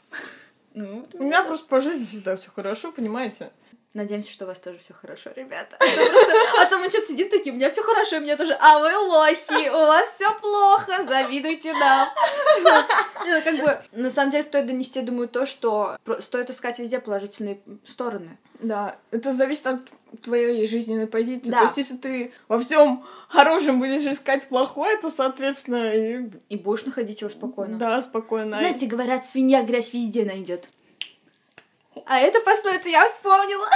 [0.73, 3.51] Ну, У меня просто по жизни всегда все хорошо, понимаете?
[3.94, 5.78] Надеемся, что у вас тоже все хорошо, ребята.
[6.61, 8.78] А то то мы что-то сидим такие, у меня все хорошо, у меня тоже, а
[8.80, 12.09] вы лохи, у вас все плохо, завидуйте нам.
[12.62, 17.61] Ну, Как бы, на самом деле, стоит донести, думаю, то, что стоит искать везде положительные
[17.85, 18.37] стороны.
[18.59, 19.80] Да, это зависит от
[20.22, 21.50] твоей жизненной позиции.
[21.50, 21.59] Да.
[21.59, 26.30] То есть, если ты во всем хорошем будешь искать плохое, то, соответственно, и...
[26.48, 27.78] И будешь находить его спокойно.
[27.78, 28.57] Да, спокойно.
[28.57, 30.68] Знаете, говорят, свинья грязь везде найдет.
[32.07, 33.66] А это пословица я вспомнила.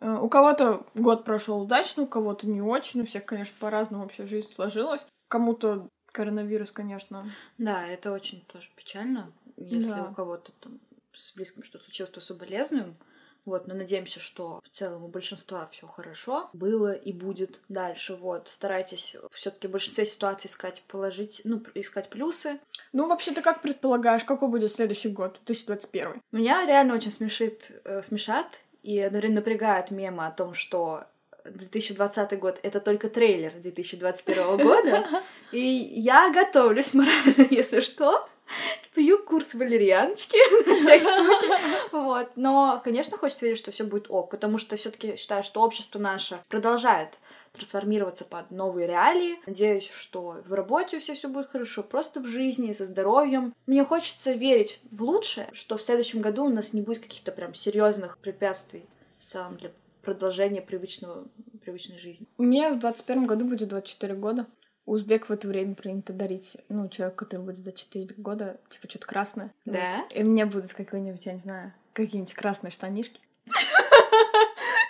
[0.00, 3.02] Э, У кого-то год прошел удачно, у кого-то не очень.
[3.02, 5.06] У всех, конечно, по-разному вообще жизнь сложилась.
[5.28, 7.24] Кому-то коронавирус, конечно.
[7.58, 10.04] Да, это очень тоже печально, если Да.
[10.10, 10.80] у кого-то там
[11.12, 12.96] с близким что-то случилось, то соболезнуем.
[13.44, 18.14] Вот, но надеемся, что в целом у большинства все хорошо было и будет дальше.
[18.14, 22.58] Вот, старайтесь все-таки в большинстве ситуаций искать положить, ну, искать плюсы.
[22.92, 26.22] Ну, вообще, ты как предполагаешь, какой будет следующий год, 2021?
[26.32, 31.04] Меня реально очень смешит, э, смешат и одновременно напрягают мемы о том, что
[31.44, 35.06] 2020 год— это только трейлер 2021 года,
[35.52, 38.28] и я готовлюсь морально, если что.
[38.94, 40.36] Пью курс валерьяночки,
[40.68, 41.50] на всякий случай.
[41.92, 42.30] Вот.
[42.36, 45.98] Но, конечно, хочется верить, что все будет ок, потому что все таки считаю, что общество
[45.98, 47.18] наше продолжает
[47.52, 49.40] трансформироваться под новые реалии.
[49.46, 53.54] Надеюсь, что в работе у всех все будет хорошо, просто в жизни, со здоровьем.
[53.66, 57.54] Мне хочется верить в лучшее, что в следующем году у нас не будет каких-то прям
[57.54, 58.84] серьезных препятствий
[59.18, 61.24] в целом для продолжения привычного,
[61.62, 62.26] привычной жизни.
[62.38, 64.46] Мне в 21 году будет 24 года.
[64.90, 69.06] Узбек в это время принято дарить, ну, человеку, который будет за 4 года, типа, что-то
[69.06, 69.52] красное.
[69.64, 69.98] Да?
[69.98, 70.12] Вот.
[70.16, 73.20] И мне будут какой-нибудь, я не знаю, какие-нибудь красные штанишки.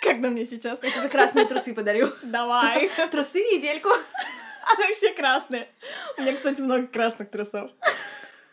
[0.01, 0.79] Как на мне сейчас?
[0.81, 2.09] Я тебе красные трусы подарю.
[2.23, 2.89] Давай.
[3.11, 3.89] Трусы недельку.
[4.75, 5.67] Они все красные.
[6.17, 7.69] У меня, кстати, много красных трусов.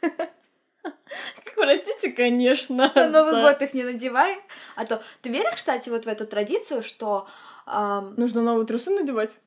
[1.56, 2.92] Простите, конечно.
[2.94, 4.38] На Новый за- год их не надевай.
[4.76, 7.26] А то ты веришь, кстати, вот в эту традицию, что
[7.64, 9.38] ам, Нужно новые трусы надевать?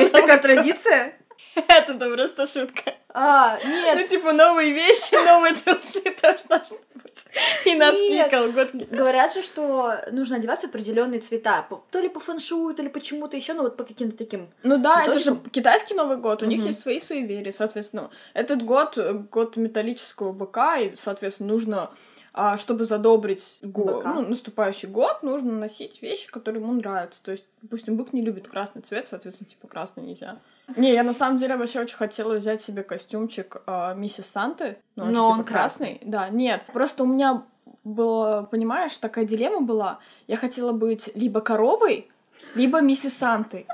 [0.00, 1.14] Есть такая традиция?
[1.68, 2.94] Это-то просто шутка.
[3.12, 7.24] А, Ну, нет, типа, новые вещи, новые трусы должны быть.
[7.66, 8.30] И носки, Нет.
[8.30, 8.86] колготки.
[8.90, 11.66] говорят же, что нужно одеваться в определенные цвета.
[11.90, 14.48] То ли по фэншую, то ли почему-то еще, ну вот по каким-то таким.
[14.62, 18.10] Ну да, это же китайский Новый год, у них есть свои суеверия, соответственно.
[18.34, 18.96] Этот год
[19.30, 21.90] год металлического быка, и, соответственно, нужно,
[22.32, 27.22] а, чтобы задобрить го- ну, наступающий год, нужно носить вещи, которые ему нравятся.
[27.24, 30.38] То есть, допустим, бык не любит красный цвет, соответственно, типа красный нельзя.
[30.76, 34.78] Не, я на самом деле вообще очень хотела взять себе костюмчик а, миссис Санты.
[34.96, 36.00] Ну, он же, Но типа он красный.
[36.02, 36.62] Да, нет.
[36.72, 37.42] Просто у меня
[37.84, 39.98] была, понимаешь, такая дилемма была.
[40.26, 42.10] Я хотела быть либо коровой,
[42.54, 43.66] либо миссис Сантой.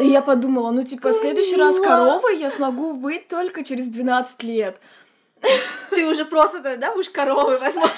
[0.00, 4.42] И я подумала, ну, типа, в следующий раз коровой я смогу быть только через 12
[4.42, 4.78] лет.
[5.90, 7.94] Ты уже просто тогда будешь коровой, возможно.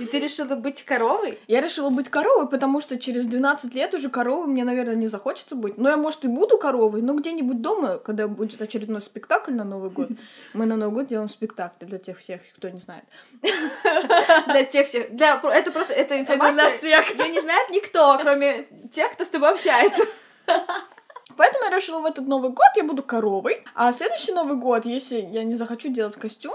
[0.00, 1.38] И ты решила быть коровой?
[1.46, 5.54] Я решила быть коровой, потому что через 12 лет уже коровой мне, наверное, не захочется
[5.54, 5.76] быть.
[5.76, 9.90] Но я, может, и буду коровой, но где-нибудь дома, когда будет очередной спектакль на Новый
[9.90, 10.08] год.
[10.54, 13.04] Мы на Новый год делаем спектакль для тех всех, кто не знает.
[14.46, 15.14] Для тех всех.
[15.14, 16.70] Для, это просто эта информация.
[16.78, 17.14] всех.
[17.14, 20.04] Ее не знает никто, кроме тех, кто с тобой общается.
[21.36, 23.62] Поэтому я решила в этот Новый год я буду коровой.
[23.74, 26.54] А следующий Новый год, если я не захочу делать костюм,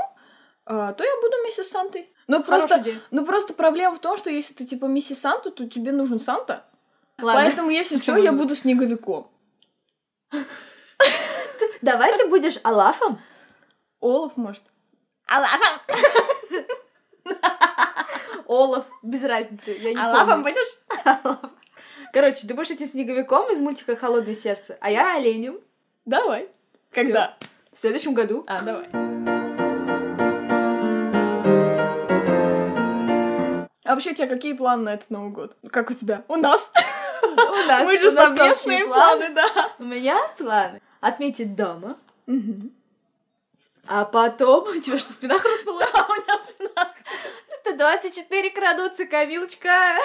[0.66, 2.10] то я буду миссис Сантой.
[2.28, 3.00] Ну просто, идея.
[3.12, 6.66] ну просто проблема в том, что если ты типа миссис Санта, то тебе нужен Санта.
[7.20, 7.42] Ладно.
[7.42, 9.30] Поэтому, если что, я буду снеговиком.
[11.82, 13.20] Давай ты будешь Алафом?
[14.02, 14.64] Олаф, может.
[18.48, 19.72] Олаф, без разницы.
[19.72, 20.76] Я не Алафом будешь?
[22.14, 25.60] Короче, ты будешь этим снеговиком из мультика «Холодное сердце», а я оленем
[26.06, 26.50] Давай.
[26.92, 27.38] Когда?
[27.72, 28.46] в следующем году.
[28.48, 29.05] А, давай.
[33.96, 35.56] А вообще, у тебя какие планы на этот Новый год?
[35.72, 36.26] Как у тебя?
[36.28, 36.70] У нас.
[37.24, 37.28] У
[37.66, 39.48] нас- Мы же совместные планы, да.
[39.80, 41.96] У меня планы отметить дома,
[43.88, 44.68] а потом...
[44.68, 45.86] У тебя что, спина хрустнула?
[45.94, 46.94] А у меня спина.
[47.64, 49.96] Это 24 крадутся, Камилочка.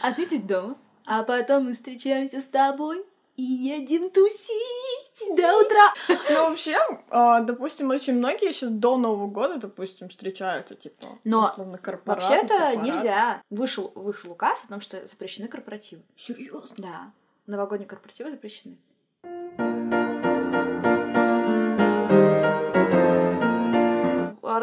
[0.00, 3.04] Отметить дома, а потом мы встречаемся с тобой
[3.36, 5.94] и едем тусить до утра.
[6.30, 6.76] Ну, вообще,
[7.10, 12.76] а, допустим, очень многие сейчас до Нового года, допустим, встречаются, типа, Но условно, корпораты, Вообще-то
[12.76, 13.42] нельзя.
[13.50, 16.02] Вышел, вышел указ о том, что запрещены корпоративы.
[16.16, 16.74] Серьезно?
[16.78, 17.12] Да.
[17.46, 18.78] Новогодние корпоративы запрещены.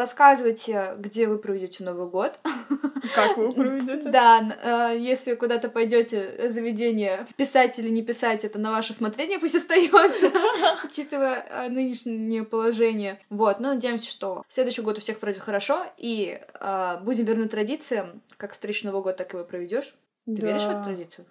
[0.04, 2.38] Рассказывайте, где вы проведете Новый год.
[3.14, 4.10] Как вы проведете?
[4.10, 9.54] Да, э, если куда-то пойдете заведение, писать или не писать, это на ваше усмотрение пусть
[9.54, 10.30] остается,
[10.84, 13.18] учитывая э, нынешнее положение.
[13.30, 18.20] Вот, но надеемся, что следующий год у всех пройдет хорошо, и э, будем верны традициям,
[18.36, 19.94] как встречный Новый год, так его проведешь.
[20.26, 21.26] Ты веришь в эту традицию?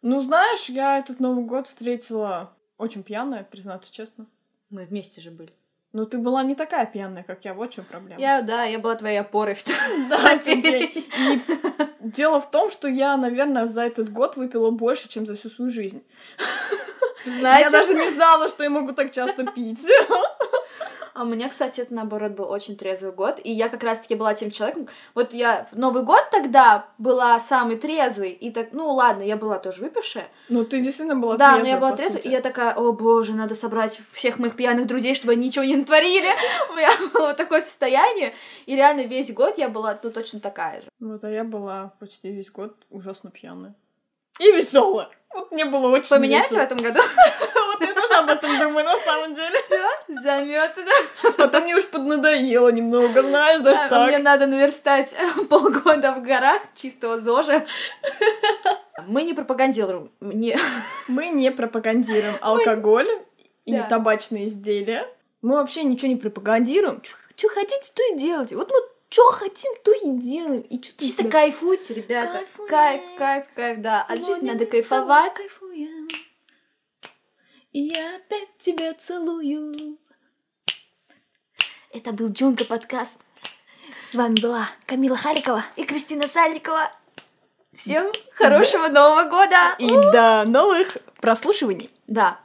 [0.00, 4.26] Ну, знаешь, я этот Новый год встретила очень пьяная, признаться честно.
[4.70, 5.52] Мы вместе же были.
[5.96, 8.20] Но ты была не такая пьяная, как я, вот в чем проблема.
[8.20, 9.64] Я, да, я была твоей опорой в
[10.10, 10.36] Да,
[12.00, 15.70] дело в том, что я, наверное, за этот год выпила больше, чем за всю свою
[15.70, 16.04] жизнь.
[17.24, 19.80] Я Значит, даже не знала, что я могу так часто пить.
[21.16, 24.34] А у меня, кстати, это наоборот был очень трезвый год, и я как раз-таки была
[24.34, 24.86] тем человеком.
[25.14, 29.58] Вот я в Новый год тогда была самый трезвый, и так, ну ладно, я была
[29.58, 30.28] тоже выпившая.
[30.50, 32.28] Ну, ты действительно была да, но трезвая, я была по трезвой, сути.
[32.28, 35.76] и я такая, о боже, надо собрать всех моих пьяных друзей, чтобы они ничего не
[35.76, 36.28] натворили.
[36.70, 38.34] У меня было вот такое состояние,
[38.66, 40.88] и реально весь год я была, ну, точно такая же.
[41.00, 43.74] Вот, а я была почти весь год ужасно пьяная.
[44.38, 45.08] И веселая.
[45.34, 47.00] Вот мне было очень Поменяемся в этом году?
[48.16, 49.60] Тоже об этом думаю, на самом деле.
[49.62, 50.90] Все, заметано.
[51.36, 54.08] Потом мне уж поднадоело немного, знаешь, даже А, так.
[54.08, 55.14] Мне надо наверстать
[55.48, 57.66] полгода в горах чистого ЗОЖа.
[59.06, 60.10] Мы не пропагандируем.
[60.20, 60.56] Не...
[61.08, 63.08] Мы не пропагандируем алкоголь
[63.64, 63.84] и Да.
[63.84, 65.06] табачные изделия.
[65.42, 67.02] Мы вообще ничего не пропагандируем.
[67.36, 68.56] Что хотите, то и делайте.
[68.56, 70.62] Вот мы что хотим, то и делаем.
[70.62, 72.32] И что Чисто кайфуйте, ребята.
[72.38, 72.68] Кайфуем.
[72.68, 74.04] Кайф, кайф, кайф, да.
[74.08, 75.32] От жизни надо кайфовать.
[77.76, 79.98] И я опять тебя целую.
[81.92, 83.18] Это был Джунка подкаст.
[84.00, 86.90] С вами была Камила Харикова и Кристина Сальникова.
[87.74, 89.74] Всем хорошего Нового года!
[89.78, 91.90] И до новых прослушиваний.
[92.06, 92.40] Да.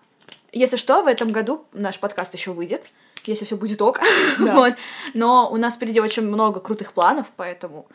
[0.52, 2.92] Если что, в этом году наш подкаст еще выйдет,
[3.24, 4.02] если все будет ок.
[4.38, 4.54] Да.
[4.56, 4.74] вот.
[5.14, 7.88] Но у нас впереди очень много крутых планов, поэтому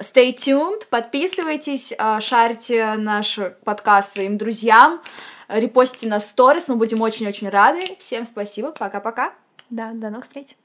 [0.00, 5.00] stay tuned, подписывайтесь, а, шарьте наш подкаст своим друзьям,
[5.48, 7.84] репостите на сторис, мы будем очень-очень рады.
[7.98, 9.32] Всем спасибо, пока-пока.
[9.70, 10.56] Да, до новых встреч.